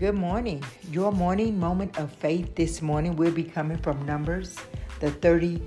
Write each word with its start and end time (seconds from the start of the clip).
Good 0.00 0.14
morning. 0.14 0.64
Your 0.90 1.12
morning 1.12 1.60
moment 1.60 1.98
of 1.98 2.10
faith 2.10 2.54
this 2.54 2.80
morning 2.80 3.16
will 3.16 3.32
be 3.32 3.44
coming 3.44 3.76
from 3.76 4.06
Numbers, 4.06 4.56
the 4.98 5.10
30, 5.10 5.62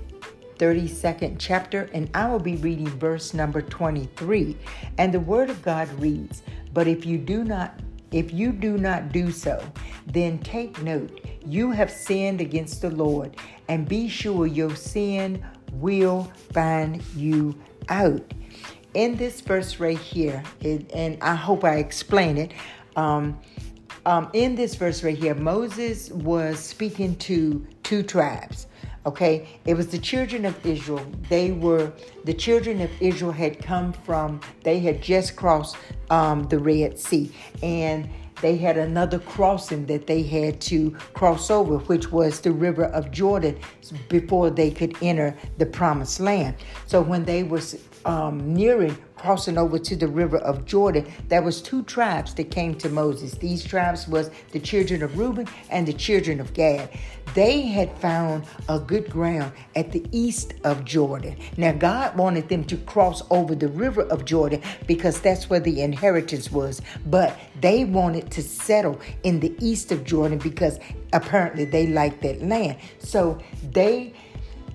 32nd 0.58 1.36
chapter, 1.38 1.88
and 1.94 2.10
I 2.14 2.28
will 2.28 2.40
be 2.40 2.56
reading 2.56 2.88
verse 2.88 3.32
number 3.32 3.62
23. 3.62 4.58
And 4.98 5.14
the 5.14 5.20
word 5.20 5.50
of 5.50 5.62
God 5.62 5.88
reads, 6.00 6.42
But 6.72 6.88
if 6.88 7.06
you 7.06 7.16
do 7.16 7.44
not 7.44 7.78
if 8.10 8.32
you 8.32 8.50
do 8.50 8.76
not 8.76 9.12
do 9.12 9.30
so, 9.30 9.64
then 10.08 10.40
take 10.40 10.82
note, 10.82 11.20
you 11.46 11.70
have 11.70 11.88
sinned 11.88 12.40
against 12.40 12.82
the 12.82 12.90
Lord, 12.90 13.36
and 13.68 13.88
be 13.88 14.08
sure 14.08 14.48
your 14.48 14.74
sin 14.74 15.44
will 15.74 16.24
find 16.52 17.04
you 17.14 17.56
out. 17.88 18.34
In 18.94 19.16
this 19.16 19.40
verse 19.40 19.78
right 19.78 19.96
here, 19.96 20.42
it, 20.60 20.90
and 20.92 21.22
I 21.22 21.36
hope 21.36 21.62
I 21.62 21.76
explain 21.76 22.36
it, 22.36 22.52
um, 22.96 23.40
um, 24.06 24.30
in 24.32 24.54
this 24.54 24.74
verse 24.74 25.02
right 25.02 25.16
here, 25.16 25.34
Moses 25.34 26.10
was 26.10 26.58
speaking 26.58 27.16
to 27.16 27.66
two 27.82 28.02
tribes. 28.02 28.66
Okay, 29.06 29.46
it 29.66 29.74
was 29.74 29.88
the 29.88 29.98
children 29.98 30.46
of 30.46 30.64
Israel. 30.64 31.04
They 31.28 31.52
were 31.52 31.92
the 32.24 32.32
children 32.32 32.80
of 32.80 32.90
Israel 33.00 33.32
had 33.32 33.62
come 33.62 33.92
from. 33.92 34.40
They 34.62 34.78
had 34.80 35.02
just 35.02 35.36
crossed 35.36 35.76
um, 36.08 36.44
the 36.44 36.58
Red 36.58 36.98
Sea, 36.98 37.30
and 37.62 38.08
they 38.40 38.56
had 38.56 38.78
another 38.78 39.18
crossing 39.18 39.86
that 39.86 40.06
they 40.06 40.22
had 40.22 40.60
to 40.62 40.90
cross 41.12 41.50
over, 41.50 41.78
which 41.78 42.10
was 42.10 42.40
the 42.40 42.52
river 42.52 42.84
of 42.86 43.10
Jordan, 43.10 43.58
before 44.08 44.50
they 44.50 44.70
could 44.70 44.96
enter 45.02 45.36
the 45.58 45.66
promised 45.66 46.20
land. 46.20 46.56
So 46.86 47.00
when 47.02 47.24
they 47.24 47.42
were 47.42 47.62
um, 48.04 48.54
nearing 48.54 48.96
crossing 49.16 49.56
over 49.58 49.78
to 49.78 49.96
the 49.96 50.08
river 50.08 50.38
of 50.38 50.64
Jordan, 50.64 51.06
there 51.28 51.42
was 51.42 51.62
two 51.62 51.82
tribes 51.84 52.34
that 52.34 52.50
came 52.50 52.74
to 52.76 52.88
Moses. 52.88 53.32
These 53.32 53.64
tribes 53.64 54.06
was 54.08 54.30
the 54.52 54.60
children 54.60 55.02
of 55.02 55.18
Reuben 55.18 55.48
and 55.70 55.86
the 55.86 55.92
children 55.92 56.40
of 56.40 56.52
Gad. 56.52 56.90
They 57.34 57.62
had 57.62 57.96
found 57.98 58.44
a 58.68 58.78
good 58.78 59.10
ground 59.10 59.52
at 59.74 59.92
the 59.92 60.04
east 60.12 60.54
of 60.64 60.84
Jordan. 60.84 61.36
Now 61.56 61.72
God 61.72 62.16
wanted 62.16 62.48
them 62.48 62.64
to 62.64 62.76
cross 62.76 63.22
over 63.30 63.54
the 63.54 63.68
river 63.68 64.02
of 64.02 64.24
Jordan 64.24 64.62
because 64.86 65.20
that's 65.20 65.48
where 65.48 65.60
the 65.60 65.82
inheritance 65.82 66.52
was. 66.52 66.80
But 67.06 67.38
they 67.60 67.84
wanted 67.84 68.30
to 68.32 68.42
settle 68.42 69.00
in 69.22 69.40
the 69.40 69.54
east 69.58 69.90
of 69.90 70.04
Jordan 70.04 70.38
because 70.38 70.78
apparently 71.12 71.64
they 71.64 71.86
liked 71.86 72.22
that 72.22 72.42
land. 72.42 72.76
So 72.98 73.38
they 73.72 74.12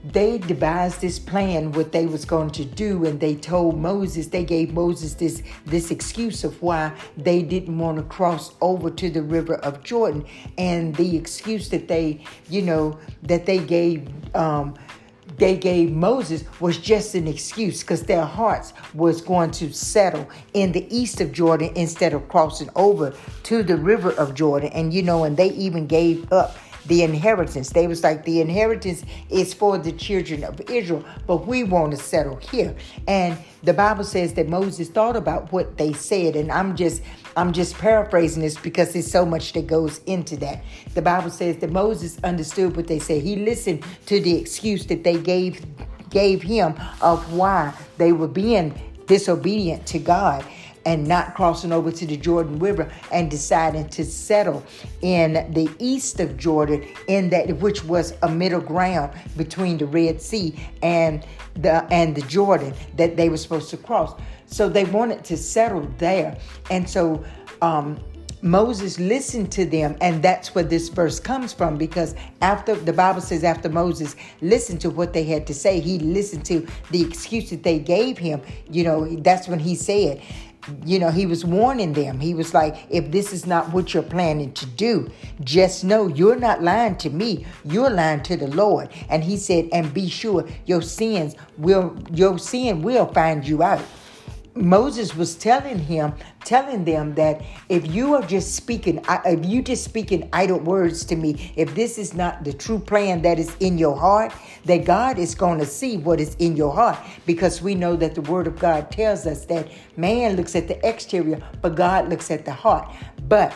they 0.03 0.38
devised 0.38 1.02
this 1.02 1.19
plan 1.19 1.72
what 1.73 1.92
they 1.92 2.05
was 2.05 2.25
going 2.25 2.50
to 2.50 2.64
do 2.64 3.05
and 3.05 3.19
they 3.19 3.36
told 3.36 3.78
moses 3.78 4.28
they 4.28 4.45
gave 4.45 4.73
moses 4.73 5.16
this 5.16 5.44
this 5.66 5.91
excuse 5.91 6.44
of 6.44 6.61
why 6.61 6.91
they 7.17 7.41
didn't 7.41 7.78
want 7.78 7.97
to 7.97 8.03
cross 8.03 8.53
over 8.61 8.89
to 8.89 9.09
the 9.09 9.22
river 9.22 9.56
of 9.56 9.83
jordan 9.83 10.25
and 10.58 10.95
the 10.95 11.17
excuse 11.17 11.69
that 11.69 11.88
they 11.88 12.23
you 12.50 12.61
know 12.61 12.97
that 13.23 13.45
they 13.45 13.59
gave 13.59 14.08
um 14.36 14.73
they 15.39 15.56
gave 15.56 15.91
Moses 15.91 16.44
was 16.59 16.78
just 16.78 17.16
an 17.16 17.28
excuse 17.28 17.81
because 17.81 18.03
their 18.03 18.25
hearts 18.25 18.73
was 18.94 19.22
going 19.22 19.52
to 19.52 19.72
settle 19.72 20.30
in 20.53 20.73
the 20.73 20.86
east 20.95 21.22
of 21.22 21.31
Jordan 21.31 21.72
instead 21.75 22.13
of 22.13 22.28
crossing 22.28 22.69
over 22.75 23.16
to 23.44 23.63
the 23.63 23.78
river 23.78 24.11
of 24.11 24.34
Jordan. 24.34 24.69
And 24.73 24.94
you 24.94 25.02
know, 25.02 25.23
and 25.23 25.38
they 25.38 25.50
even 25.52 25.88
gave 25.88 26.31
up 26.34 26.58
the 26.85 27.03
inheritance. 27.03 27.69
They 27.69 27.88
was 27.88 28.03
like, 28.03 28.25
the 28.25 28.41
inheritance 28.41 29.03
is 29.30 29.53
for 29.53 29.77
the 29.77 29.91
children 29.91 30.44
of 30.44 30.59
Israel, 30.69 31.03
but 31.27 31.47
we 31.47 31.63
want 31.63 31.91
to 31.91 31.97
settle 31.97 32.38
here. 32.38 32.75
And 33.08 33.38
the 33.63 33.73
Bible 33.73 34.03
says 34.03 34.33
that 34.35 34.47
Moses 34.47 34.89
thought 34.89 35.16
about 35.16 35.52
what 35.52 35.77
they 35.77 35.94
said, 35.94 36.35
and 36.35 36.52
I'm 36.52 36.75
just 36.75 37.02
I'm 37.35 37.53
just 37.53 37.77
paraphrasing 37.77 38.41
this 38.41 38.57
because 38.57 38.94
there's 38.94 39.09
so 39.09 39.25
much 39.25 39.53
that 39.53 39.67
goes 39.67 40.00
into 40.05 40.35
that. 40.38 40.63
The 40.94 41.02
Bible 41.02 41.30
says 41.30 41.57
that 41.57 41.72
Moses 41.72 42.17
understood 42.23 42.75
what 42.75 42.88
they 42.88 43.00
said. 43.00 43.22
He 43.22 43.38
listened 43.38 43.85
to 44.07 44.19
the 44.19 44.38
excuse 44.38 44.85
that 44.88 45.03
they 45.03 45.17
gave 45.17 45.66
gave 46.09 46.41
him 46.41 46.73
of 47.01 47.34
why 47.34 47.73
they 47.97 48.11
were 48.11 48.28
being 48.28 48.73
disobedient 49.07 49.85
to 49.88 50.00
God 50.00 50.46
and 50.85 51.07
not 51.07 51.35
crossing 51.35 51.72
over 51.72 51.91
to 51.91 52.06
the 52.06 52.17
Jordan 52.17 52.59
River 52.59 52.91
and 53.12 53.29
deciding 53.29 53.90
to 53.90 54.06
settle 54.06 54.63
in 55.01 55.34
the 55.53 55.69
east 55.79 56.19
of 56.19 56.38
Jordan 56.38 56.85
in 57.07 57.29
that 57.29 57.57
which 57.57 57.84
was 57.84 58.13
a 58.23 58.29
middle 58.29 58.62
ground 58.62 59.13
between 59.38 59.78
the 59.78 59.85
Red 59.85 60.22
Sea 60.22 60.56
and 60.81 61.25
the 61.56 61.85
and 61.91 62.16
the 62.16 62.22
Jordan 62.23 62.73
that 62.97 63.17
they 63.17 63.29
were 63.29 63.38
supposed 63.38 63.69
to 63.72 63.78
cross. 63.78 64.19
So 64.45 64.67
they 64.67 64.85
wanted 64.85 65.23
to 65.25 65.38
settle 65.38 65.81
there. 65.97 66.38
And 66.72 66.90
so 66.90 67.23
um, 67.61 68.00
Moses 68.41 69.00
listened 69.00 69.51
to 69.51 69.66
them, 69.66 69.97
and 70.00 70.23
that's 70.23 70.56
where 70.56 70.63
this 70.63 70.88
verse 70.88 71.19
comes 71.19 71.51
from 71.51 71.78
because 71.78 72.16
after 72.41 72.73
the 72.73 72.94
Bible 72.94 73.19
says, 73.19 73.44
after 73.44 73.67
Moses 73.67 74.16
listened 74.41 74.79
to 74.81 74.90
what 74.90 75.11
they 75.11 75.23
had 75.25 75.46
to 75.47 75.53
say, 75.53 75.81
he 75.81 76.00
listened 76.00 76.46
to 76.46 76.66
the 76.91 77.01
excuse 77.01 77.50
that 77.50 77.63
they 77.63 77.79
gave 77.79 78.17
him. 78.17 78.41
You 78.72 78.85
know, 78.85 79.16
that's 79.17 79.50
when 79.50 79.59
he 79.59 79.75
said, 79.75 80.22
you 80.86 81.00
know, 81.00 81.09
he 81.09 81.25
was 81.25 81.46
warning 81.46 81.94
them. 81.94 82.20
He 82.20 82.34
was 82.34 82.53
like, 82.53 82.88
if 82.90 83.12
this 83.12 83.34
is 83.34 83.46
not 83.46 83.72
what 83.72 83.94
you're 83.94 84.03
planning 84.03 84.53
to 84.53 84.66
do, 84.66 85.09
just 85.42 85.84
know 85.84 86.08
you're 86.08 86.36
not 86.36 86.62
lying 86.62 86.97
to 86.97 87.09
me. 87.09 87.46
You're 87.64 87.90
lying 87.90 88.24
to 88.24 88.38
the 88.38 88.47
Lord. 88.47 88.90
And 89.09 89.24
he 89.24 89.38
said, 89.38 89.70
and 89.72 89.94
be 89.94 90.09
sure 90.09 90.47
your 90.66 90.81
sins 90.81 91.36
will, 91.58 91.97
your 92.12 92.38
sin 92.38 92.81
will 92.81 93.08
find 93.08 93.47
you 93.47 93.64
out. 93.64 93.84
Moses 94.59 95.16
was 95.16 95.36
telling 95.36 95.80
him, 95.80 96.14
telling 96.44 96.84
them 96.84 97.16
that 97.16 97.42
if 97.70 97.88
you 97.88 98.14
are 98.16 98.22
just 98.22 98.56
speaking, 98.56 99.03
if 99.25 99.46
you 99.46 99.62
just 99.62 99.84
speaking 99.84 100.28
idle 100.34 100.59
words 100.59 101.06
to 101.06 101.16
me, 101.16 101.53
if 101.56 101.74
this 101.75 101.97
is 101.97 102.14
not 102.14 102.44
the 102.44 102.52
true 102.52 102.80
plan 102.80 103.22
that 103.22 103.40
is 103.40 103.56
in 103.59 103.78
your 103.78 103.96
heart, 103.96 104.34
that 104.66 104.86
God 104.86 105.18
is 105.18 105.34
going 105.34 105.59
to 105.59 105.66
see 105.66 105.97
what 105.97 106.20
is 106.20 106.36
in 106.36 106.58
your 106.58 106.74
heart, 106.74 106.97
because 107.25 107.62
we 107.62 107.74
know 107.74 107.96
that 107.96 108.16
the 108.16 108.22
Word 108.22 108.47
of 108.47 108.59
God 108.59 108.92
tells 108.92 109.25
us 109.25 109.46
that 109.46 109.70
man 109.96 110.36
looks 110.36 110.56
at 110.56 110.68
the 110.68 110.86
exterior, 110.88 111.41
but 111.62 111.76
God 111.76 112.09
looks 112.09 112.30
at 112.30 112.44
the 112.44 112.53
heart. 112.53 112.94
But 113.28 113.53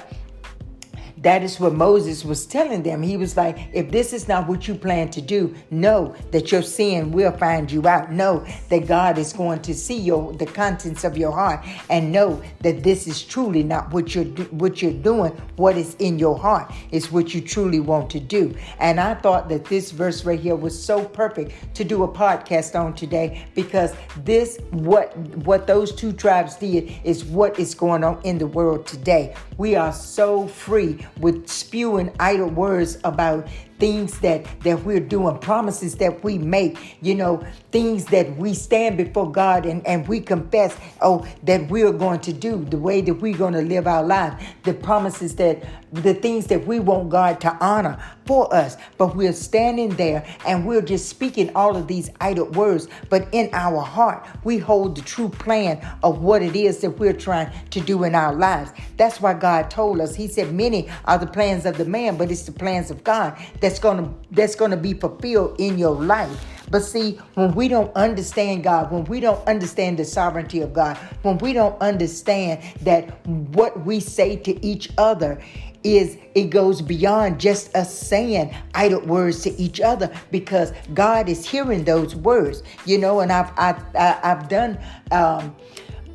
that 1.23 1.41
is 1.41 1.59
what 1.59 1.73
Moses 1.73 2.25
was 2.25 2.45
telling 2.45 2.83
them. 2.83 3.01
He 3.01 3.15
was 3.15 3.37
like, 3.37 3.69
if 3.71 3.91
this 3.91 4.11
is 4.11 4.27
not 4.27 4.47
what 4.47 4.67
you 4.67 4.75
plan 4.75 5.09
to 5.11 5.21
do, 5.21 5.55
know 5.71 6.13
that 6.31 6.51
your 6.51 6.61
sin 6.61 7.11
will 7.11 7.31
find 7.31 7.71
you 7.71 7.87
out. 7.87 8.11
Know 8.11 8.45
that 8.69 8.87
God 8.87 9.17
is 9.17 9.31
going 9.31 9.61
to 9.61 9.73
see 9.73 9.97
your 9.97 10.33
the 10.33 10.45
contents 10.45 11.05
of 11.05 11.17
your 11.17 11.31
heart 11.31 11.65
and 11.89 12.11
know 12.11 12.41
that 12.59 12.83
this 12.83 13.07
is 13.07 13.23
truly 13.23 13.63
not 13.63 13.91
what 13.93 14.13
you're 14.13 14.25
what 14.51 14.81
you're 14.81 14.91
doing. 14.91 15.31
What 15.55 15.77
is 15.77 15.95
in 15.99 16.19
your 16.19 16.37
heart 16.37 16.73
is 16.91 17.11
what 17.11 17.33
you 17.33 17.39
truly 17.39 17.79
want 17.79 18.09
to 18.11 18.19
do. 18.19 18.53
And 18.79 18.99
I 18.99 19.13
thought 19.15 19.47
that 19.49 19.65
this 19.65 19.91
verse 19.91 20.25
right 20.25 20.39
here 20.39 20.55
was 20.57 20.77
so 20.77 21.05
perfect 21.05 21.75
to 21.75 21.85
do 21.85 22.03
a 22.03 22.07
podcast 22.07 22.77
on 22.77 22.93
today 22.95 23.45
because 23.55 23.93
this 24.23 24.59
what 24.71 25.15
what 25.45 25.67
those 25.67 25.93
two 25.95 26.11
tribes 26.11 26.57
did 26.57 26.91
is 27.05 27.23
what 27.23 27.57
is 27.57 27.73
going 27.73 28.03
on 28.03 28.21
in 28.23 28.37
the 28.37 28.47
world 28.47 28.85
today. 28.85 29.35
We 29.57 29.75
are 29.75 29.93
so 29.93 30.47
free 30.47 31.05
with 31.19 31.47
spewing 31.47 32.11
idle 32.19 32.49
words 32.49 32.97
about 33.03 33.47
things 33.83 34.17
that 34.19 34.45
that 34.61 34.81
we're 34.85 34.97
doing 35.01 35.37
promises 35.39 35.95
that 35.95 36.23
we 36.23 36.37
make 36.37 36.95
you 37.01 37.13
know 37.13 37.45
things 37.69 38.05
that 38.05 38.33
we 38.37 38.53
stand 38.53 38.95
before 38.95 39.29
god 39.29 39.65
and 39.65 39.85
and 39.85 40.07
we 40.07 40.21
confess 40.21 40.73
oh 41.01 41.27
that 41.43 41.69
we're 41.69 41.91
going 41.91 42.21
to 42.21 42.31
do 42.31 42.63
the 42.69 42.77
way 42.77 43.01
that 43.01 43.15
we're 43.15 43.35
going 43.35 43.51
to 43.51 43.61
live 43.61 43.85
our 43.85 44.01
life 44.01 44.33
the 44.63 44.73
promises 44.73 45.35
that 45.35 45.61
the 45.91 46.13
things 46.13 46.47
that 46.47 46.65
we 46.65 46.79
want 46.79 47.09
god 47.09 47.41
to 47.41 47.51
honor 47.59 48.01
for 48.25 48.53
us. 48.53 48.77
But 48.97 49.15
we're 49.15 49.33
standing 49.33 49.89
there 49.89 50.25
and 50.45 50.65
we're 50.65 50.81
just 50.81 51.09
speaking 51.09 51.51
all 51.55 51.75
of 51.75 51.87
these 51.87 52.09
idle 52.19 52.47
words. 52.47 52.87
But 53.09 53.27
in 53.31 53.49
our 53.53 53.81
heart 53.81 54.25
we 54.43 54.57
hold 54.57 54.97
the 54.97 55.01
true 55.01 55.29
plan 55.29 55.85
of 56.03 56.21
what 56.21 56.41
it 56.41 56.55
is 56.55 56.79
that 56.79 56.91
we're 56.91 57.13
trying 57.13 57.51
to 57.71 57.79
do 57.79 58.03
in 58.03 58.15
our 58.15 58.33
lives. 58.33 58.71
That's 58.97 59.21
why 59.21 59.33
god 59.33 59.69
told 59.69 59.99
us 59.99 60.15
he 60.15 60.27
said 60.27 60.53
many 60.53 60.89
are 61.05 61.17
the 61.17 61.27
plans 61.27 61.65
of 61.65 61.77
the 61.77 61.85
man 61.85 62.17
but 62.17 62.31
it's 62.31 62.43
the 62.43 62.51
plans 62.51 62.89
of 62.89 63.03
god 63.03 63.37
that 63.61 63.72
that's 63.79 63.97
to 63.97 64.13
that's 64.31 64.55
to 64.55 64.77
be 64.77 64.93
fulfilled 64.93 65.55
in 65.59 65.77
your 65.77 65.95
life. 65.95 66.45
But 66.69 66.81
see, 66.81 67.19
when 67.35 67.53
we 67.53 67.67
don't 67.67 67.93
understand 67.95 68.63
God, 68.63 68.91
when 68.91 69.05
we 69.05 69.19
don't 69.19 69.45
understand 69.47 69.99
the 69.99 70.05
sovereignty 70.05 70.61
of 70.61 70.73
God, 70.73 70.97
when 71.21 71.37
we 71.37 71.53
don't 71.53 71.79
understand 71.81 72.63
that 72.81 73.25
what 73.27 73.85
we 73.85 73.99
say 73.99 74.37
to 74.37 74.65
each 74.65 74.89
other 74.97 75.41
is 75.83 76.17
it 76.33 76.45
goes 76.45 76.81
beyond 76.81 77.39
just 77.39 77.75
us 77.75 77.93
saying 77.93 78.55
idle 78.73 79.01
words 79.01 79.43
to 79.43 79.51
each 79.61 79.81
other 79.81 80.09
because 80.31 80.71
God 80.93 81.27
is 81.27 81.45
hearing 81.45 81.83
those 81.83 82.15
words, 82.15 82.63
you 82.85 82.97
know. 82.97 83.19
And 83.19 83.31
I've 83.31 83.51
I've, 83.57 83.83
I've 83.95 84.47
done 84.47 84.79
um, 85.11 85.55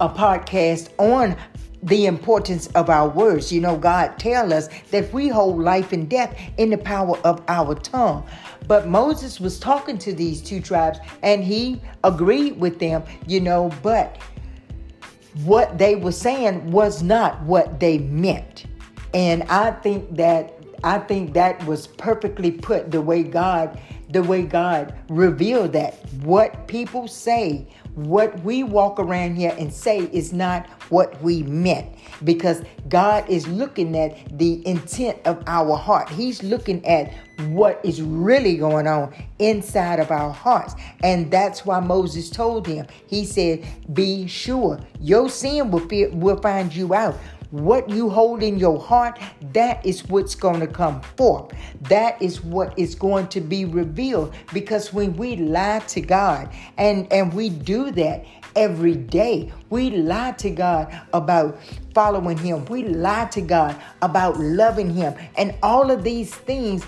a 0.00 0.08
podcast 0.08 0.88
on 0.98 1.36
the 1.82 2.06
importance 2.06 2.66
of 2.68 2.90
our 2.90 3.08
words. 3.08 3.52
You 3.52 3.60
know, 3.60 3.76
God 3.76 4.18
tell 4.18 4.52
us 4.52 4.68
that 4.90 5.12
we 5.12 5.28
hold 5.28 5.58
life 5.58 5.92
and 5.92 6.08
death 6.08 6.36
in 6.56 6.70
the 6.70 6.78
power 6.78 7.18
of 7.18 7.42
our 7.48 7.74
tongue. 7.74 8.26
But 8.66 8.88
Moses 8.88 9.40
was 9.40 9.58
talking 9.58 9.98
to 9.98 10.12
these 10.12 10.42
two 10.42 10.60
tribes 10.60 10.98
and 11.22 11.42
he 11.42 11.80
agreed 12.04 12.58
with 12.58 12.78
them, 12.78 13.02
you 13.26 13.40
know, 13.40 13.72
but 13.82 14.18
what 15.44 15.78
they 15.78 15.94
were 15.96 16.12
saying 16.12 16.70
was 16.70 17.02
not 17.02 17.40
what 17.42 17.80
they 17.80 17.98
meant. 17.98 18.66
And 19.14 19.44
I 19.44 19.70
think 19.70 20.16
that 20.16 20.57
I 20.84 20.98
think 20.98 21.34
that 21.34 21.64
was 21.66 21.86
perfectly 21.86 22.50
put 22.50 22.90
the 22.90 23.00
way 23.02 23.22
God 23.22 23.78
the 24.10 24.22
way 24.22 24.42
God 24.42 24.94
revealed 25.08 25.72
that 25.74 25.94
what 26.22 26.66
people 26.66 27.08
say, 27.08 27.66
what 27.94 28.42
we 28.42 28.62
walk 28.62 28.98
around 28.98 29.34
here 29.36 29.54
and 29.58 29.72
say 29.72 29.98
is 29.98 30.32
not 30.32 30.66
what 30.88 31.20
we 31.20 31.42
meant 31.42 31.94
because 32.24 32.62
God 32.88 33.28
is 33.28 33.46
looking 33.48 33.96
at 33.96 34.38
the 34.38 34.66
intent 34.66 35.18
of 35.26 35.42
our 35.46 35.76
heart. 35.76 36.08
He's 36.08 36.42
looking 36.42 36.84
at 36.86 37.12
what 37.48 37.80
is 37.84 38.00
really 38.00 38.56
going 38.56 38.86
on 38.86 39.14
inside 39.38 40.00
of 40.00 40.10
our 40.10 40.32
hearts. 40.32 40.74
And 41.02 41.30
that's 41.30 41.66
why 41.66 41.80
Moses 41.80 42.30
told 42.30 42.66
him, 42.66 42.86
he 43.06 43.24
said, 43.24 43.66
Be 43.92 44.26
sure 44.26 44.80
your 45.00 45.28
sin 45.28 45.70
will, 45.70 45.86
will 46.12 46.40
find 46.40 46.74
you 46.74 46.94
out. 46.94 47.16
What 47.50 47.88
you 47.88 48.10
hold 48.10 48.42
in 48.42 48.58
your 48.58 48.78
heart, 48.78 49.18
that 49.54 49.84
is 49.84 50.06
what's 50.08 50.34
going 50.34 50.60
to 50.60 50.66
come 50.66 51.00
forth. 51.16 51.52
That 51.82 52.20
is 52.20 52.42
what 52.44 52.78
is 52.78 52.94
going 52.94 53.28
to 53.28 53.40
be 53.40 53.64
revealed. 53.64 54.34
Because 54.52 54.92
when 54.92 55.16
we 55.16 55.36
lie 55.36 55.78
to 55.88 56.00
God, 56.02 56.50
and, 56.76 57.10
and 57.10 57.32
we 57.32 57.48
do 57.48 57.90
that 57.92 58.26
every 58.54 58.96
day, 58.96 59.50
we 59.70 59.90
lie 59.90 60.32
to 60.32 60.50
God 60.50 60.94
about 61.14 61.58
following 61.94 62.36
Him, 62.36 62.66
we 62.66 62.84
lie 62.84 63.26
to 63.26 63.40
God 63.40 63.80
about 64.02 64.38
loving 64.38 64.90
Him, 64.90 65.14
and 65.36 65.54
all 65.62 65.90
of 65.90 66.04
these 66.04 66.34
things 66.34 66.84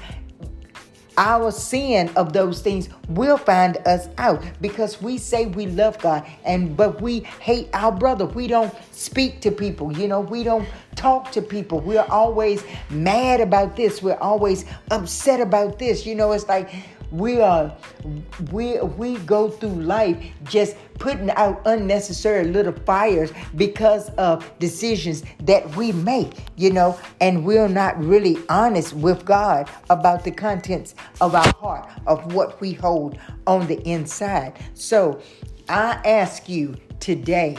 our 1.17 1.51
sin 1.51 2.11
of 2.17 2.33
those 2.33 2.61
things 2.63 2.89
will 3.09 3.37
find 3.37 3.77
us 3.87 4.09
out 4.19 4.43
because 4.61 5.01
we 5.03 5.19
say 5.19 5.47
we 5.47 5.67
love 5.67 5.99
God 5.99 6.27
and 6.45 6.77
but 6.77 7.01
we 7.01 7.21
hate 7.21 7.69
our 7.73 7.93
brother. 7.93 8.27
We 8.27 8.47
don't 8.47 8.75
speak 8.93 9.41
to 9.43 9.51
people, 9.51 9.97
you 9.97 10.09
know, 10.09 10.21
we 10.21 10.43
don't 10.43 10.69
talk 10.97 11.33
to 11.33 11.43
people. 11.43 11.81
We're 11.81 12.07
always 12.09 12.63
mad 12.91 13.41
about 13.41 13.77
this. 13.77 14.03
We're 14.03 14.19
always 14.19 14.65
upset 14.91 15.41
about 15.41 15.79
this. 15.79 16.05
You 16.05 16.15
know, 16.15 16.33
it's 16.33 16.49
like 16.49 16.71
we 17.11 17.41
are 17.41 17.75
we 18.53 18.81
we 18.81 19.17
go 19.19 19.49
through 19.49 19.71
life 19.71 20.17
just 20.45 20.77
putting 20.99 21.31
out 21.31 21.61
unnecessary 21.65 22.45
little 22.45 22.73
fires 22.73 23.33
because 23.57 24.11
of 24.11 24.51
decisions 24.59 25.23
that 25.43 25.75
we 25.77 25.93
make 25.93 26.45
you 26.57 26.71
know? 26.73 26.99
And 27.21 27.45
we're 27.45 27.69
not 27.69 27.99
really 28.03 28.37
honest 28.49 28.93
with 28.93 29.25
god 29.25 29.71
about 29.89 30.25
the 30.25 30.31
contents 30.31 30.95
of 31.21 31.35
our 31.35 31.53
heart 31.55 31.89
of 32.07 32.35
what 32.35 32.61
we 32.61 32.73
hold 32.73 33.19
on 33.47 33.67
the 33.67 33.81
inside. 33.89 34.59
So 34.75 35.21
i 35.69 36.01
ask 36.05 36.49
you 36.49 36.77
today 36.99 37.57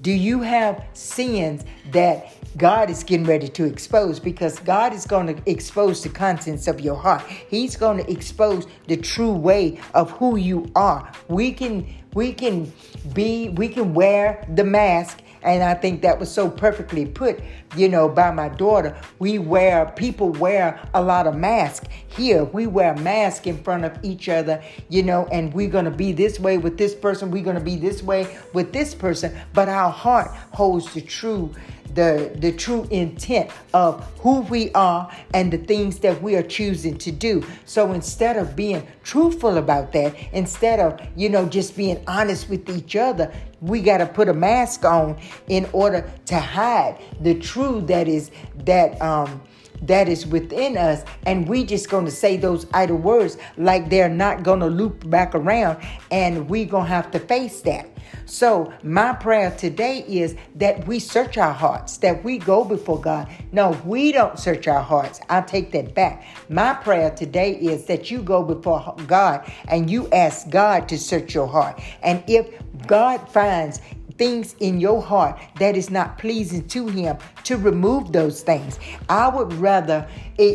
do 0.00 0.12
you 0.12 0.40
have 0.40 0.84
sins 0.92 1.64
that 1.92 2.34
God 2.56 2.88
is 2.88 3.02
getting 3.02 3.26
ready 3.26 3.48
to 3.48 3.64
expose 3.64 4.20
because 4.20 4.60
God 4.60 4.92
is 4.92 5.06
going 5.06 5.26
to 5.26 5.50
expose 5.50 6.02
the 6.02 6.08
contents 6.08 6.68
of 6.68 6.80
your 6.80 6.96
heart. 6.96 7.22
He's 7.48 7.76
going 7.76 8.04
to 8.04 8.10
expose 8.10 8.66
the 8.86 8.96
true 8.96 9.32
way 9.32 9.80
of 9.92 10.10
who 10.12 10.36
you 10.36 10.70
are. 10.76 11.10
We 11.28 11.52
can 11.52 11.86
we 12.14 12.32
can 12.32 12.72
be 13.12 13.48
we 13.50 13.68
can 13.68 13.92
wear 13.92 14.46
the 14.54 14.64
mask 14.64 15.20
and 15.44 15.62
I 15.62 15.74
think 15.74 16.00
that 16.02 16.18
was 16.18 16.32
so 16.32 16.48
perfectly 16.48 17.04
put, 17.04 17.38
you 17.76 17.88
know, 17.88 18.08
by 18.08 18.30
my 18.30 18.48
daughter. 18.48 18.96
We 19.18 19.38
wear, 19.38 19.92
people 19.94 20.30
wear 20.30 20.80
a 20.94 21.02
lot 21.02 21.26
of 21.26 21.36
masks 21.36 21.86
here. 22.08 22.44
We 22.44 22.66
wear 22.66 22.96
masks 22.96 23.46
in 23.46 23.62
front 23.62 23.84
of 23.84 23.98
each 24.02 24.30
other, 24.30 24.62
you 24.88 25.02
know, 25.02 25.26
and 25.30 25.52
we're 25.52 25.68
going 25.68 25.84
to 25.84 25.90
be 25.90 26.12
this 26.12 26.40
way 26.40 26.56
with 26.56 26.78
this 26.78 26.94
person. 26.94 27.30
We're 27.30 27.44
going 27.44 27.58
to 27.58 27.62
be 27.62 27.76
this 27.76 28.02
way 28.02 28.38
with 28.54 28.72
this 28.72 28.94
person. 28.94 29.36
But 29.52 29.68
our 29.68 29.90
heart 29.90 30.28
holds 30.52 30.94
the 30.94 31.02
true 31.02 31.52
the, 31.94 32.32
the 32.36 32.52
true 32.52 32.86
intent 32.90 33.50
of 33.72 34.04
who 34.20 34.40
we 34.42 34.70
are 34.72 35.10
and 35.32 35.52
the 35.52 35.58
things 35.58 35.98
that 36.00 36.20
we 36.22 36.36
are 36.36 36.42
choosing 36.42 36.96
to 36.98 37.12
do. 37.12 37.44
So 37.64 37.92
instead 37.92 38.36
of 38.36 38.56
being 38.56 38.86
truthful 39.02 39.58
about 39.58 39.92
that, 39.92 40.14
instead 40.32 40.80
of, 40.80 41.00
you 41.16 41.28
know, 41.28 41.46
just 41.46 41.76
being 41.76 42.02
honest 42.06 42.48
with 42.48 42.68
each 42.68 42.96
other, 42.96 43.32
we 43.60 43.80
got 43.80 43.98
to 43.98 44.06
put 44.06 44.28
a 44.28 44.34
mask 44.34 44.84
on 44.84 45.18
in 45.48 45.68
order 45.72 46.10
to 46.26 46.38
hide 46.38 46.98
the 47.20 47.34
truth 47.38 47.86
that 47.86 48.08
is 48.08 48.30
that 48.64 49.00
um 49.00 49.40
that 49.86 50.08
is 50.08 50.26
within 50.26 50.76
us 50.76 51.04
and 51.26 51.48
we 51.48 51.64
just 51.64 51.88
going 51.90 52.04
to 52.04 52.10
say 52.10 52.36
those 52.36 52.66
idle 52.74 52.96
words 52.96 53.36
like 53.56 53.90
they're 53.90 54.08
not 54.08 54.42
going 54.42 54.60
to 54.60 54.66
loop 54.66 55.08
back 55.10 55.34
around 55.34 55.78
and 56.10 56.48
we 56.48 56.64
going 56.64 56.84
to 56.84 56.90
have 56.90 57.10
to 57.10 57.18
face 57.18 57.60
that 57.62 57.88
so, 58.26 58.72
my 58.82 59.12
prayer 59.12 59.50
today 59.50 60.04
is 60.08 60.34
that 60.54 60.86
we 60.86 60.98
search 60.98 61.36
our 61.36 61.52
hearts, 61.52 61.98
that 61.98 62.24
we 62.24 62.38
go 62.38 62.64
before 62.64 63.00
God. 63.00 63.28
No, 63.52 63.72
we 63.84 64.12
don't 64.12 64.38
search 64.38 64.66
our 64.66 64.82
hearts. 64.82 65.20
I 65.28 65.42
take 65.42 65.72
that 65.72 65.94
back. 65.94 66.24
My 66.48 66.74
prayer 66.74 67.10
today 67.10 67.52
is 67.52 67.84
that 67.86 68.10
you 68.10 68.22
go 68.22 68.42
before 68.42 68.94
God 69.06 69.50
and 69.68 69.90
you 69.90 70.08
ask 70.10 70.48
God 70.48 70.88
to 70.88 70.98
search 70.98 71.34
your 71.34 71.46
heart. 71.46 71.80
And 72.02 72.24
if 72.26 72.48
God 72.86 73.28
finds 73.28 73.80
things 74.16 74.54
in 74.60 74.80
your 74.80 75.02
heart 75.02 75.40
that 75.58 75.76
is 75.76 75.90
not 75.90 76.18
pleasing 76.18 76.66
to 76.68 76.86
him 76.86 77.16
to 77.42 77.56
remove 77.56 78.12
those 78.12 78.42
things 78.42 78.78
i 79.08 79.28
would 79.28 79.52
rather 79.54 80.06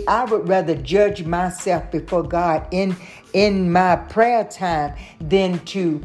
i 0.07 0.25
would 0.25 0.47
rather 0.47 0.75
judge 0.75 1.23
myself 1.23 1.89
before 1.91 2.23
god 2.23 2.65
in 2.71 2.95
in 3.33 3.71
my 3.71 3.95
prayer 3.95 4.44
time 4.45 4.95
than 5.19 5.59
to 5.65 6.01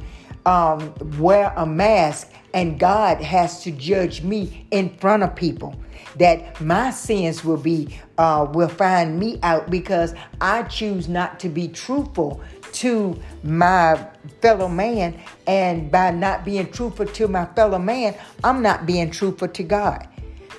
um, 0.46 0.94
wear 1.18 1.52
a 1.56 1.64
mask 1.64 2.30
and 2.54 2.78
God 2.78 3.20
has 3.20 3.62
to 3.64 3.72
judge 3.72 4.22
me 4.22 4.66
in 4.70 4.96
front 4.96 5.24
of 5.24 5.34
people. 5.34 5.74
That 6.16 6.60
my 6.60 6.90
sins 6.90 7.44
will 7.44 7.56
be 7.56 7.98
uh, 8.18 8.46
will 8.52 8.68
find 8.68 9.18
me 9.18 9.40
out 9.42 9.68
because 9.68 10.14
I 10.40 10.62
choose 10.62 11.08
not 11.08 11.40
to 11.40 11.48
be 11.48 11.66
truthful 11.66 12.40
to 12.74 13.20
my 13.42 13.96
fellow 14.40 14.68
man, 14.68 15.20
and 15.46 15.90
by 15.90 16.10
not 16.10 16.44
being 16.44 16.70
truthful 16.70 17.06
to 17.06 17.28
my 17.28 17.46
fellow 17.46 17.78
man, 17.78 18.14
I'm 18.42 18.62
not 18.62 18.86
being 18.86 19.10
truthful 19.10 19.48
to 19.48 19.62
God. 19.62 20.06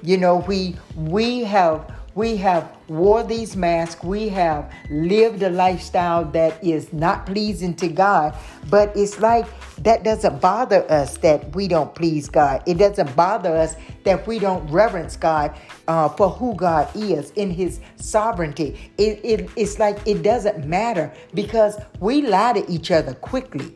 You 0.02 0.18
know, 0.18 0.38
we 0.38 0.76
we 0.96 1.44
have 1.46 1.95
we 2.16 2.38
have 2.38 2.74
wore 2.88 3.24
these 3.24 3.58
masks. 3.58 4.02
We 4.02 4.30
have 4.30 4.74
lived 4.90 5.44
a 5.44 5.50
lifestyle 5.50 6.24
that 6.32 6.64
is 6.64 6.94
not 6.94 7.26
pleasing 7.26 7.76
to 7.76 7.90
God. 7.90 8.36
But 8.70 8.96
it's 8.96 9.20
like 9.20 9.46
that 9.80 10.04
doesn't 10.04 10.40
bother 10.40 10.90
us 10.90 11.18
that 11.18 11.54
we 11.54 11.68
don't 11.68 11.94
please 11.94 12.30
God. 12.30 12.64
It 12.66 12.78
doesn't 12.78 13.14
bother 13.18 13.56
us 13.56 13.76
that 14.06 14.26
we 14.26 14.40
don't 14.40 14.66
reverence 14.72 15.18
God 15.18 15.58
uh, 15.90 16.08
for 16.10 16.30
who 16.30 16.56
God 16.56 16.90
is 16.96 17.32
in 17.32 17.52
His 17.52 17.82
sovereignty. 17.98 18.92
It, 18.98 19.20
it, 19.24 19.50
it's 19.58 19.78
like 19.78 20.00
it 20.08 20.24
doesn't 20.24 20.66
matter 20.66 21.12
because 21.34 21.78
we 22.00 22.22
lie 22.22 22.54
to 22.54 22.72
each 22.72 22.92
other 22.92 23.14
quickly. 23.14 23.76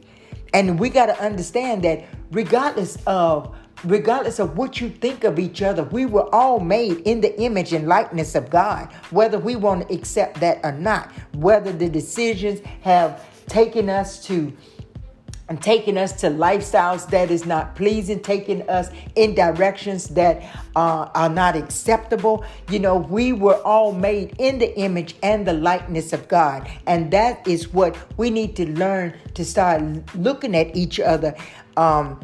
And 0.54 0.80
we 0.80 0.90
got 0.90 1.08
to 1.08 1.22
understand 1.22 1.84
that 1.84 2.06
regardless 2.32 2.98
of 3.06 3.56
regardless 3.84 4.40
of 4.40 4.58
what 4.58 4.82
you 4.82 4.90
think 4.90 5.24
of 5.24 5.40
each 5.40 5.62
other, 5.62 5.84
we 5.84 6.06
were 6.06 6.34
all 6.34 6.60
made 6.60 7.00
in 7.00 7.22
the 7.22 7.40
image 7.40 7.74
and 7.74 7.88
likeness 7.88 8.36
of 8.36 8.50
God, 8.50 8.92
whether 9.12 9.40
we 9.40 9.56
want 9.56 9.88
to 9.88 9.94
accept 9.94 10.40
that 10.40 10.60
or 10.64 10.72
not, 10.72 11.12
whether 11.34 11.72
the 11.72 11.90
decisions 11.90 12.62
have 12.82 13.26
taken 13.48 13.90
us 13.90 14.24
to 14.26 14.54
and 15.50 15.60
taking 15.62 15.98
us 15.98 16.14
to 16.22 16.30
lifestyles 16.30 17.10
that 17.10 17.32
is 17.32 17.46
not 17.46 17.76
pleasing, 17.76 18.20
taking 18.20 18.68
us 18.70 18.90
in 19.16 19.34
directions 19.34 20.10
that 20.10 20.44
uh, 20.76 21.10
are 21.16 21.30
not 21.30 21.56
acceptable. 21.56 22.46
You 22.70 22.78
know, 22.78 22.98
we 22.98 23.34
were 23.34 23.60
all 23.64 23.92
made 23.92 24.36
in 24.38 24.60
the 24.60 24.78
image 24.78 25.16
and 25.24 25.48
the 25.48 25.54
likeness 25.54 26.14
of 26.14 26.28
God. 26.28 26.70
And 26.86 27.10
that 27.12 27.48
is 27.48 27.74
what 27.74 27.98
we 28.16 28.30
need 28.30 28.56
to 28.58 28.70
learn 28.70 29.16
to 29.34 29.44
start 29.44 29.82
looking 30.16 30.56
at 30.56 30.76
each 30.76 31.00
other. 31.00 31.36
Um, 31.76 32.20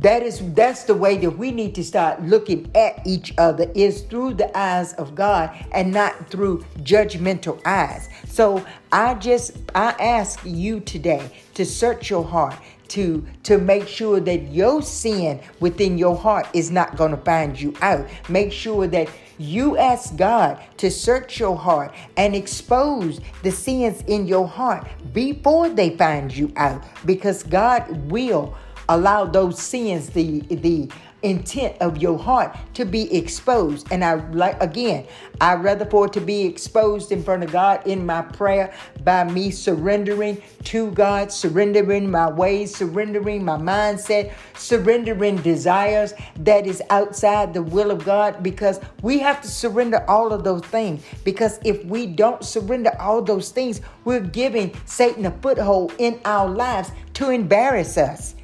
that 0.00 0.22
is 0.22 0.40
that's 0.54 0.84
the 0.84 0.94
way 0.94 1.16
that 1.18 1.30
we 1.30 1.50
need 1.50 1.74
to 1.74 1.84
start 1.84 2.22
looking 2.22 2.70
at 2.74 3.06
each 3.06 3.34
other 3.38 3.70
is 3.74 4.02
through 4.02 4.34
the 4.34 4.56
eyes 4.56 4.94
of 4.94 5.14
God 5.14 5.50
and 5.72 5.92
not 5.92 6.30
through 6.30 6.64
judgmental 6.78 7.60
eyes. 7.66 8.08
So 8.26 8.64
I 8.92 9.14
just 9.14 9.52
I 9.74 9.90
ask 10.00 10.40
you 10.44 10.80
today 10.80 11.30
to 11.54 11.64
search 11.66 12.10
your 12.10 12.24
heart 12.24 12.54
to 12.88 13.24
to 13.42 13.58
make 13.58 13.88
sure 13.88 14.20
that 14.20 14.52
your 14.52 14.82
sin 14.82 15.40
within 15.60 15.98
your 15.98 16.16
heart 16.16 16.46
is 16.52 16.70
not 16.70 16.96
going 16.96 17.10
to 17.10 17.16
find 17.18 17.60
you 17.60 17.74
out. 17.80 18.06
Make 18.28 18.52
sure 18.52 18.86
that 18.86 19.08
you 19.38 19.76
ask 19.76 20.16
God 20.16 20.62
to 20.76 20.90
search 20.90 21.40
your 21.40 21.56
heart 21.56 21.92
and 22.16 22.34
expose 22.36 23.20
the 23.42 23.50
sins 23.50 24.02
in 24.06 24.26
your 24.26 24.46
heart 24.46 24.86
before 25.12 25.68
they 25.68 25.96
find 25.96 26.34
you 26.34 26.52
out 26.56 26.84
because 27.04 27.42
God 27.42 28.10
will 28.10 28.56
allow 28.88 29.24
those 29.24 29.60
sins, 29.60 30.10
the 30.10 30.40
the 30.40 30.88
intent 31.24 31.74
of 31.80 31.96
your 31.96 32.18
heart 32.18 32.56
to 32.74 32.84
be 32.84 33.12
exposed. 33.16 33.88
And 33.90 34.04
I 34.04 34.14
like 34.30 34.62
again, 34.62 35.06
I 35.40 35.54
rather 35.54 35.86
for 35.86 36.06
it 36.06 36.12
to 36.12 36.20
be 36.20 36.42
exposed 36.44 37.10
in 37.10 37.22
front 37.22 37.42
of 37.42 37.50
God 37.50 37.86
in 37.86 38.06
my 38.06 38.22
prayer 38.22 38.72
by 39.02 39.24
me 39.24 39.50
surrendering 39.50 40.40
to 40.64 40.90
God, 40.92 41.32
surrendering 41.32 42.10
my 42.10 42.30
ways, 42.30 42.76
surrendering 42.76 43.44
my 43.44 43.56
mindset, 43.56 44.34
surrendering 44.56 45.36
desires 45.36 46.14
that 46.40 46.66
is 46.66 46.82
outside 46.90 47.54
the 47.54 47.62
will 47.62 47.90
of 47.90 48.04
God 48.04 48.42
because 48.42 48.80
we 49.02 49.18
have 49.18 49.40
to 49.40 49.48
surrender 49.48 50.04
all 50.08 50.32
of 50.32 50.44
those 50.44 50.62
things. 50.62 51.02
Because 51.24 51.58
if 51.64 51.84
we 51.86 52.06
don't 52.06 52.44
surrender 52.44 52.94
all 53.00 53.22
those 53.22 53.50
things, 53.50 53.80
we're 54.04 54.20
giving 54.20 54.74
Satan 54.84 55.24
a 55.24 55.30
foothold 55.30 55.94
in 55.98 56.20
our 56.24 56.48
lives 56.48 56.92
to 57.14 57.30
embarrass 57.30 57.96
us. 57.96 58.34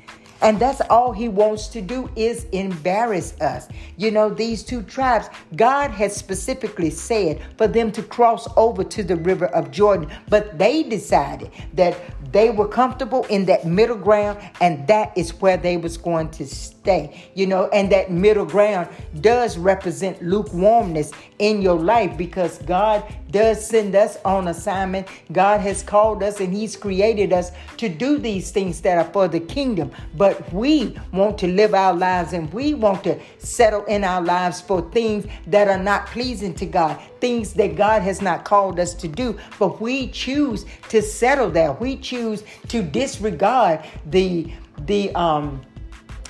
And 0.42 0.58
that's 0.58 0.80
all 0.82 1.12
he 1.12 1.28
wants 1.28 1.68
to 1.68 1.80
do 1.80 2.10
is 2.16 2.44
embarrass 2.52 3.38
us. 3.40 3.68
You 3.96 4.10
know, 4.10 4.30
these 4.30 4.62
two 4.62 4.82
tribes, 4.82 5.28
God 5.56 5.90
has 5.90 6.16
specifically 6.16 6.90
said 6.90 7.40
for 7.58 7.68
them 7.68 7.92
to 7.92 8.02
cross 8.02 8.48
over 8.56 8.84
to 8.84 9.02
the 9.02 9.16
river 9.16 9.46
of 9.46 9.70
Jordan, 9.70 10.10
but 10.28 10.58
they 10.58 10.82
decided 10.82 11.50
that 11.74 11.96
they 12.32 12.50
were 12.50 12.68
comfortable 12.68 13.24
in 13.24 13.44
that 13.46 13.66
middle 13.66 13.96
ground 13.96 14.38
and 14.60 14.86
that 14.86 15.16
is 15.16 15.30
where 15.40 15.56
they 15.56 15.76
was 15.76 15.96
going 15.96 16.30
to 16.30 16.46
stay. 16.46 17.30
You 17.34 17.46
know, 17.46 17.68
and 17.68 17.90
that 17.92 18.10
middle 18.10 18.46
ground 18.46 18.88
does 19.20 19.58
represent 19.58 20.22
lukewarmness 20.22 21.12
in 21.38 21.60
your 21.60 21.78
life 21.78 22.16
because 22.16 22.58
God 22.58 23.04
does 23.30 23.64
send 23.66 23.94
us 23.94 24.18
on 24.24 24.48
assignment. 24.48 25.06
God 25.32 25.60
has 25.60 25.82
called 25.82 26.22
us 26.22 26.40
and 26.40 26.52
he's 26.52 26.76
created 26.76 27.32
us 27.32 27.52
to 27.76 27.88
do 27.88 28.18
these 28.18 28.50
things 28.50 28.80
that 28.82 28.98
are 28.98 29.12
for 29.12 29.28
the 29.28 29.40
kingdom. 29.40 29.90
But 30.16 30.52
we 30.52 30.96
want 31.12 31.38
to 31.38 31.46
live 31.46 31.74
our 31.74 31.94
lives 31.94 32.32
and 32.32 32.52
we 32.52 32.74
want 32.74 33.04
to 33.04 33.18
settle 33.38 33.84
in 33.84 34.04
our 34.04 34.22
lives 34.22 34.60
for 34.60 34.82
things 34.90 35.26
that 35.46 35.68
are 35.68 35.82
not 35.82 36.06
pleasing 36.06 36.54
to 36.54 36.66
God, 36.66 37.00
things 37.20 37.54
that 37.54 37.76
God 37.76 38.02
has 38.02 38.20
not 38.20 38.44
called 38.44 38.80
us 38.80 38.94
to 38.94 39.08
do. 39.08 39.38
But 39.58 39.80
we 39.80 40.08
choose 40.08 40.66
to 40.88 41.02
settle 41.02 41.50
there. 41.50 41.72
We 41.72 41.96
choose 41.96 42.44
to 42.68 42.82
disregard 42.82 43.84
the 44.06 44.52
the 44.86 45.14
um 45.14 45.60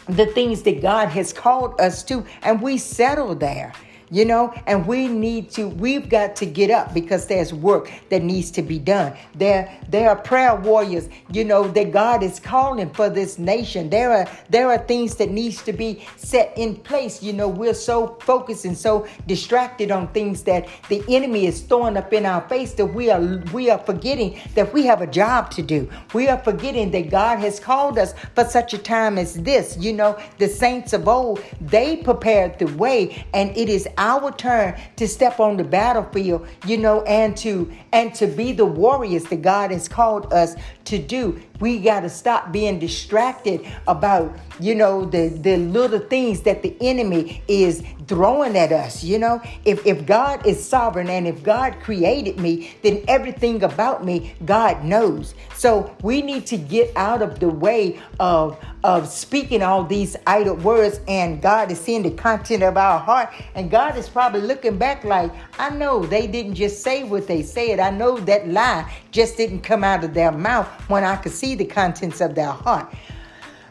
the 0.09 0.27
things 0.27 0.63
that 0.63 0.83
God 0.83 1.09
has 1.09 1.33
called 1.33 1.81
us 1.81 2.03
to, 2.05 2.25
and 2.43 2.61
we 2.61 2.79
settle 2.79 3.35
there 3.35 3.73
you 4.11 4.25
know? 4.25 4.53
And 4.67 4.87
we 4.87 5.09
need 5.09 5.51
to 5.51 5.69
we've 5.69 6.09
got 6.09 6.37
to 6.37 6.47
get 6.47 6.71
up 6.71 6.93
because 6.93 7.27
there's 7.27 7.53
work 7.53 7.91
that 8.09 8.23
needs 8.23 8.51
to 8.53 8.63
be 8.63 8.79
done. 8.79 9.17
There 9.35 9.71
there 9.89 10.11
are 10.11 10.17
prayer 10.17 10.55
warriors 10.55 11.09
you 11.31 11.45
know 11.45 11.67
that 11.69 11.93
god 11.93 12.23
is 12.23 12.41
calling 12.41 12.91
for 12.91 13.09
this 13.09 13.39
nation. 13.39 13.91
There 13.91 14.13
are 14.13 14.29
there 14.49 14.69
are 14.69 14.79
things 14.79 15.17
that 15.17 15.31
needs 15.31 15.63
to 15.63 15.73
be 15.73 16.07
set 16.17 16.53
in 16.57 16.77
place. 16.77 17.23
You 17.23 17.33
know 17.33 17.49
we're 17.49 17.75
so 17.75 18.19
focused 18.21 18.65
and 18.65 18.77
so 18.77 19.07
distracted 19.27 19.91
on 19.91 20.09
things 20.09 20.43
that 20.45 20.69
the 20.89 21.03
enemy 21.09 21.47
is 21.47 21.63
throwing 21.63 21.97
up 21.97 22.13
in 22.13 22.27
our 22.27 22.47
face 22.49 22.73
that 22.75 22.87
we 22.87 23.11
are 23.11 23.43
we 23.53 23.71
are 23.71 23.79
forgetting 23.79 24.41
that 24.55 24.73
we 24.73 24.85
have 24.87 25.01
a 25.01 25.07
job 25.07 25.51
to 25.53 25.63
do. 25.63 25.89
We 26.15 26.29
are 26.29 26.39
forgetting 26.39 26.91
that 26.93 27.11
god 27.11 27.39
has 27.39 27.61
called 27.61 27.99
us 27.99 28.15
for 28.35 28.45
such 28.45 28.75
a 28.75 28.79
time 28.79 29.19
as 29.19 29.35
this. 29.35 29.77
You 29.79 29.93
know 29.93 30.19
the 30.39 30.49
saints 30.49 30.93
of 30.93 31.09
old 31.09 31.43
they 31.61 31.97
prepared 31.99 32.59
the 32.59 32.67
way 32.77 33.25
and 33.33 33.57
it 33.57 33.69
is 33.69 33.87
our 34.01 34.33
turn 34.33 34.81
to 34.97 35.07
step 35.07 35.39
on 35.39 35.57
the 35.57 35.63
battlefield, 35.65 36.49
you 36.67 36.79
know, 36.79 37.03
and 37.03 37.37
to 37.37 37.71
and 37.93 38.13
to 38.17 38.27
be 38.27 38.53
the 38.53 38.65
warriors 38.65 39.25
that 39.25 39.43
God 39.43 39.71
has 39.71 39.87
called 39.89 40.33
us 40.33 40.57
to 40.87 40.99
do. 40.99 41.41
We 41.61 41.79
got 41.79 42.01
to 42.01 42.09
stop 42.09 42.53
being 42.53 42.79
distracted 42.79 43.67
about, 43.87 44.37
you 44.59 44.75
know, 44.75 45.05
the 45.05 45.29
the 45.29 45.57
little 45.57 46.01
things 46.01 46.43
that 46.43 46.63
the 46.63 46.77
enemy 46.81 47.43
is 47.49 47.83
throwing 48.09 48.57
at 48.57 48.73
us, 48.73 49.05
you 49.05 49.19
know? 49.19 49.41
If 49.65 49.87
if 49.87 50.07
God 50.07 50.45
is 50.45 50.63
sovereign 50.63 51.09
and 51.09 51.29
if 51.29 51.43
God 51.43 51.79
created 51.81 52.41
me, 52.41 52.75
then 52.83 53.05
everything 53.07 53.63
about 53.63 54.05
me 54.05 54.35
God 54.45 54.85
knows. 54.85 55.35
So 55.55 55.95
we 56.03 56.23
need 56.23 56.47
to 56.47 56.57
get 56.57 56.93
out 56.97 57.23
of 57.23 57.39
the 57.39 57.49
way 57.49 58.01
of 58.19 58.59
of 58.83 59.09
speaking 59.09 59.63
all 59.63 59.85
these 59.85 60.17
idle 60.27 60.57
words 60.57 61.01
and 61.07 61.43
God 61.43 61.71
is 61.71 61.79
seeing 61.79 62.03
the 62.03 62.11
content 62.11 62.63
of 62.63 62.77
our 62.77 62.99
heart 62.99 63.29
and 63.55 63.71
God 63.71 63.97
is 63.97 64.09
probably 64.09 64.41
looking 64.41 64.79
back 64.79 65.05
like 65.05 65.31
I 65.59 65.71
know 65.71 66.05
they 66.05 66.27
didn't 66.27 66.55
just 66.55 66.83
say 66.83 67.05
what 67.05 67.27
they 67.27 67.43
said 67.43 67.79
I 67.79 67.91
know 67.91 68.19
that 68.21 68.49
lie 68.49 68.91
just 69.11 69.37
didn't 69.37 69.61
come 69.61 69.85
out 69.85 70.03
of 70.03 70.15
their 70.15 70.33
mouth 70.33 70.67
when 70.89 71.05
I 71.05 71.17
could 71.17 71.33
see 71.33 71.50
the 71.55 71.65
contents 71.65 72.21
of 72.21 72.35
their 72.35 72.53
heart 72.53 72.93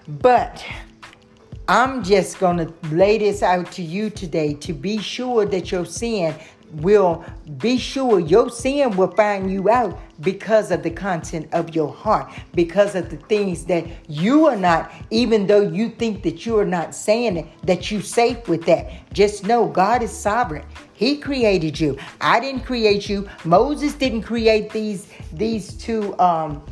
but 0.07 0.65
I'm 1.67 2.03
just 2.03 2.39
going 2.39 2.57
to 2.57 2.73
lay 2.87 3.19
this 3.19 3.43
out 3.43 3.71
to 3.73 3.83
you 3.83 4.09
today 4.09 4.55
to 4.55 4.73
be 4.73 4.97
sure 4.97 5.45
that 5.45 5.71
your 5.71 5.85
sin 5.85 6.33
will 6.73 7.23
be 7.57 7.77
sure 7.77 8.19
your 8.19 8.49
sin 8.49 8.95
will 8.95 9.11
find 9.11 9.51
you 9.51 9.69
out 9.69 9.99
because 10.21 10.71
of 10.71 10.81
the 10.81 10.89
content 10.89 11.47
of 11.53 11.75
your 11.75 11.93
heart, 11.93 12.31
because 12.55 12.95
of 12.95 13.09
the 13.09 13.17
things 13.17 13.65
that 13.65 13.85
you 14.07 14.47
are 14.47 14.55
not, 14.55 14.91
even 15.11 15.45
though 15.45 15.61
you 15.61 15.89
think 15.89 16.23
that 16.23 16.43
you 16.45 16.57
are 16.57 16.65
not 16.65 16.95
saying 16.95 17.37
it, 17.37 17.47
that 17.63 17.91
you 17.91 18.01
safe 18.01 18.47
with 18.47 18.65
that. 18.65 19.13
Just 19.13 19.45
know 19.45 19.67
God 19.67 20.01
is 20.01 20.11
sovereign. 20.11 20.65
He 20.93 21.17
created 21.17 21.79
you. 21.79 21.97
I 22.19 22.39
didn't 22.39 22.61
create 22.61 23.07
you. 23.07 23.29
Moses 23.45 23.93
didn't 23.93 24.23
create 24.23 24.71
these 24.71 25.07
these 25.33 25.73
two 25.73 26.17
um 26.19 26.63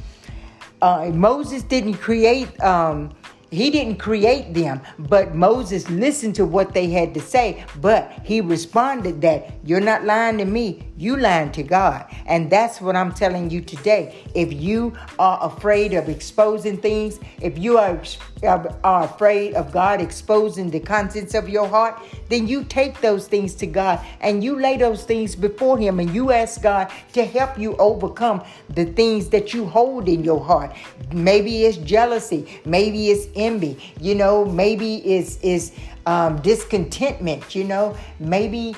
uh, 0.82 1.12
Moses 1.14 1.64
didn't 1.64 1.96
create 1.96 2.60
um 2.62 3.16
he 3.50 3.70
didn't 3.70 3.96
create 3.96 4.54
them, 4.54 4.82
but 5.00 5.34
Moses 5.34 5.90
listened 5.90 6.36
to 6.36 6.46
what 6.46 6.74
they 6.74 6.90
had 6.90 7.14
to 7.14 7.22
say. 7.22 7.64
But 7.80 8.12
he 8.24 8.42
responded 8.42 9.22
that 9.22 9.54
you're 9.64 9.80
not 9.80 10.04
lying 10.04 10.38
to 10.40 10.46
me, 10.46 10.87
you 10.98 11.16
lying 11.16 11.52
to 11.52 11.64
God. 11.64 12.06
And 12.26 12.50
that's 12.50 12.82
what 12.82 12.96
I'm 12.96 13.14
telling 13.14 13.50
you 13.52 13.62
today. 13.62 14.26
If 14.34 14.52
you 14.52 14.94
are 15.20 15.40
afraid 15.42 15.94
of 15.94 16.10
exposing 16.10 16.78
things, 16.78 17.20
if 17.40 17.58
you 17.58 17.78
are, 17.78 18.02
are 18.44 19.04
afraid 19.04 19.54
of 19.54 19.72
God 19.72 20.02
exposing 20.02 20.72
the 20.72 20.80
contents 20.80 21.36
of 21.36 21.48
your 21.48 21.68
heart, 21.68 22.02
then 22.30 22.48
you 22.48 22.64
take 22.64 23.00
those 23.00 23.28
things 23.28 23.54
to 23.56 23.68
God 23.68 24.04
and 24.22 24.44
you 24.44 24.60
lay 24.60 24.78
those 24.78 25.04
things 25.04 25.36
before 25.36 25.78
Him 25.78 26.00
and 26.00 26.14
you 26.14 26.32
ask 26.32 26.62
God 26.62 26.92
to 27.14 27.24
help 27.24 27.60
you 27.60 27.76
overcome 27.78 28.44
the 28.70 28.86
things 28.86 29.30
that 29.30 29.54
you 29.54 29.66
hold 29.66 30.10
in 30.10 30.24
your 30.24 30.44
heart. 30.44 30.76
Maybe 31.14 31.64
it's 31.66 31.78
jealousy, 31.78 32.60
maybe 32.66 33.10
it's 33.10 33.28
envy, 33.36 33.80
you 34.02 34.16
know, 34.16 34.46
maybe 34.46 34.98
it's, 34.98 35.38
it's 35.44 35.72
um, 36.08 36.42
discontentment, 36.42 37.54
you 37.54 37.66
know, 37.66 37.96
maybe 38.20 38.76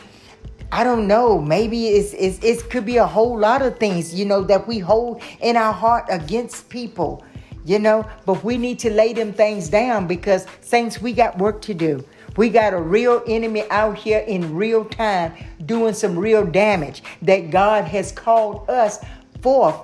I 0.72 0.84
don't 0.84 1.08
know. 1.08 1.40
Maybe 1.40 1.88
it's, 1.88 2.14
it's 2.14 2.44
it 2.44 2.70
could 2.70 2.86
be 2.86 2.98
a 2.98 3.06
whole 3.06 3.38
lot 3.38 3.62
of 3.62 3.80
things, 3.80 4.14
you 4.14 4.26
know, 4.26 4.44
that 4.44 4.68
we 4.68 4.80
hold 4.80 5.22
in 5.42 5.58
our 5.58 5.74
heart 5.74 6.06
against 6.10 6.70
people, 6.70 7.24
you 7.66 7.80
know. 7.80 8.08
But 8.26 8.44
we 8.44 8.58
need 8.58 8.80
to 8.80 8.92
lay 8.92 9.14
them 9.14 9.34
things 9.34 9.70
down 9.70 10.06
because 10.08 10.46
saints, 10.62 11.02
we 11.02 11.14
got 11.14 11.38
work 11.38 11.62
to 11.64 11.74
do. 11.74 12.04
We 12.38 12.50
got 12.50 12.74
a 12.74 12.82
real 12.82 13.24
enemy 13.28 13.70
out 13.70 13.98
here 13.98 14.20
in 14.20 14.56
real 14.56 14.86
time 14.86 15.34
doing 15.66 15.94
some 15.94 16.18
real 16.18 16.46
damage 16.46 17.04
that 17.24 17.50
God 17.50 17.86
has 17.86 18.12
called 18.12 18.70
us 18.70 19.00
forth 19.42 19.76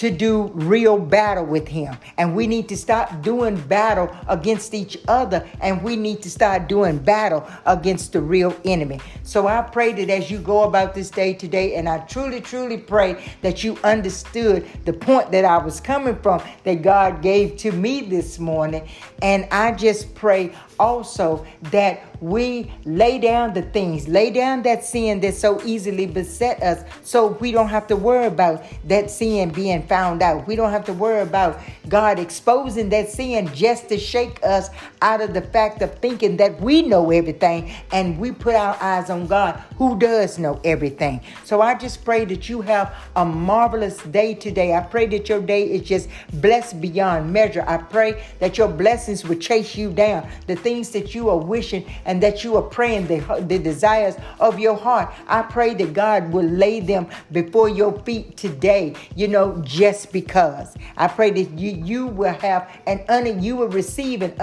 to 0.00 0.10
do 0.10 0.44
real 0.54 0.96
battle 0.98 1.44
with 1.44 1.68
him. 1.68 1.94
And 2.16 2.34
we 2.34 2.46
need 2.46 2.70
to 2.70 2.76
stop 2.78 3.20
doing 3.20 3.60
battle 3.60 4.10
against 4.28 4.72
each 4.72 4.96
other 5.06 5.46
and 5.60 5.82
we 5.82 5.94
need 5.94 6.22
to 6.22 6.30
start 6.30 6.70
doing 6.70 6.96
battle 6.96 7.46
against 7.66 8.14
the 8.14 8.22
real 8.22 8.56
enemy. 8.64 8.98
So 9.24 9.46
I 9.46 9.60
pray 9.60 9.92
that 9.92 10.08
as 10.08 10.30
you 10.30 10.38
go 10.38 10.62
about 10.62 10.94
this 10.94 11.10
day 11.10 11.34
today, 11.34 11.74
and 11.74 11.86
I 11.86 11.98
truly, 11.98 12.40
truly 12.40 12.78
pray 12.78 13.22
that 13.42 13.62
you 13.62 13.76
understood 13.84 14.66
the 14.86 14.94
point 14.94 15.30
that 15.32 15.44
I 15.44 15.58
was 15.58 15.82
coming 15.82 16.16
from 16.22 16.40
that 16.64 16.80
God 16.80 17.20
gave 17.20 17.58
to 17.58 17.70
me 17.70 18.00
this 18.00 18.38
morning. 18.38 18.88
And 19.20 19.46
I 19.50 19.72
just 19.72 20.14
pray 20.14 20.54
also 20.80 21.46
that 21.70 22.00
we 22.20 22.72
lay 22.84 23.18
down 23.18 23.52
the 23.54 23.62
things, 23.62 24.08
lay 24.08 24.30
down 24.30 24.62
that 24.62 24.84
sin 24.84 25.20
that 25.20 25.34
so 25.34 25.62
easily 25.64 26.06
beset 26.06 26.60
us 26.62 26.82
so 27.02 27.28
we 27.40 27.52
don't 27.52 27.68
have 27.68 27.86
to 27.86 27.96
worry 27.96 28.26
about 28.26 28.64
that 28.86 29.10
sin 29.10 29.50
being 29.50 29.86
found 29.86 30.22
out. 30.22 30.46
We 30.46 30.56
don't 30.56 30.70
have 30.72 30.84
to 30.86 30.92
worry 30.92 31.20
about 31.20 31.60
God 31.88 32.18
exposing 32.18 32.88
that 32.88 33.10
sin 33.10 33.52
just 33.54 33.88
to 33.90 33.98
shake 33.98 34.40
us 34.42 34.70
out 35.02 35.20
of 35.20 35.34
the 35.34 35.40
fact 35.40 35.82
of 35.82 35.94
thinking 35.98 36.36
that 36.36 36.60
we 36.60 36.82
know 36.82 37.10
everything 37.10 37.72
and 37.92 38.18
we 38.18 38.32
put 38.32 38.54
our 38.54 38.76
eyes 38.80 39.10
on 39.10 39.26
God 39.26 39.62
who 39.76 39.98
does 39.98 40.38
know 40.38 40.60
everything. 40.64 41.20
So 41.44 41.60
I 41.60 41.74
just 41.74 42.04
pray 42.04 42.24
that 42.26 42.48
you 42.48 42.60
have 42.60 42.94
a 43.16 43.24
marvelous 43.24 43.98
day 44.04 44.34
today. 44.34 44.74
I 44.74 44.80
pray 44.80 45.06
that 45.06 45.28
your 45.28 45.40
day 45.40 45.64
is 45.64 45.82
just 45.82 46.08
blessed 46.34 46.80
beyond 46.80 47.32
measure. 47.32 47.64
I 47.66 47.78
pray 47.78 48.22
that 48.40 48.58
your 48.58 48.68
blessings 48.68 49.24
will 49.24 49.38
chase 49.38 49.76
you 49.76 49.90
down. 49.90 50.28
The 50.46 50.56
things 50.56 50.90
that 50.90 51.14
you 51.14 51.30
are 51.30 51.38
wishing 51.38 51.86
and 52.04 52.22
that 52.22 52.44
you 52.44 52.56
are 52.56 52.62
praying, 52.62 53.06
the, 53.06 53.44
the 53.46 53.58
desires 53.58 54.16
of 54.38 54.58
your 54.58 54.76
heart. 54.76 55.12
I 55.26 55.42
pray 55.42 55.74
that 55.74 55.94
God 55.94 56.32
will 56.32 56.46
lay 56.46 56.80
them 56.80 57.08
before 57.32 57.68
your 57.68 57.98
feet 58.00 58.36
today, 58.36 58.94
you 59.16 59.28
know, 59.28 59.60
just 59.64 60.12
because. 60.12 60.74
I 60.96 61.08
pray 61.08 61.30
that 61.30 61.58
you, 61.58 61.70
you 61.84 62.06
will 62.06 62.34
have 62.34 62.70
an 62.86 63.04
un, 63.08 63.42
you 63.42 63.56
will 63.56 63.68
receive 63.68 64.22
an 64.22 64.34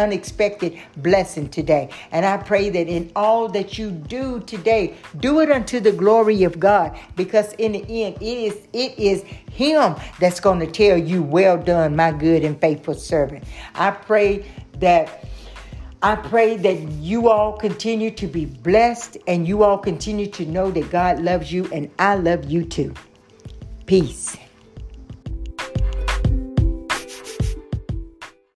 unexpected 0.47 0.79
blessing 0.97 1.49
today. 1.49 1.89
And 2.11 2.25
I 2.25 2.37
pray 2.37 2.69
that 2.69 2.87
in 2.87 3.11
all 3.15 3.47
that 3.49 3.77
you 3.77 3.91
do 3.91 4.39
today, 4.41 4.95
do 5.17 5.39
it 5.41 5.51
unto 5.51 5.79
the 5.79 5.91
glory 5.91 6.43
of 6.43 6.59
God 6.59 6.97
because 7.15 7.53
in 7.53 7.73
the 7.73 8.03
end 8.03 8.17
it 8.21 8.25
is 8.25 8.67
it 8.73 8.97
is 8.97 9.23
him 9.51 9.95
that's 10.19 10.39
going 10.39 10.59
to 10.59 10.67
tell 10.67 10.97
you 10.97 11.23
well 11.23 11.57
done 11.57 11.95
my 11.95 12.11
good 12.11 12.43
and 12.43 12.59
faithful 12.59 12.95
servant. 12.95 13.43
I 13.75 13.91
pray 13.91 14.45
that 14.79 15.25
I 16.01 16.15
pray 16.15 16.57
that 16.57 16.79
you 17.01 17.29
all 17.29 17.57
continue 17.57 18.11
to 18.11 18.27
be 18.27 18.45
blessed 18.45 19.17
and 19.27 19.47
you 19.47 19.63
all 19.63 19.79
continue 19.79 20.27
to 20.27 20.45
know 20.45 20.69
that 20.71 20.91
God 20.91 21.19
loves 21.19 21.51
you 21.51 21.67
and 21.73 21.89
I 21.97 22.15
love 22.15 22.45
you 22.45 22.65
too. 22.65 22.93
Peace. 23.87 24.37